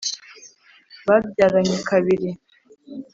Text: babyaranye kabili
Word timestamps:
babyaranye 1.07 1.75
kabili 1.87 2.29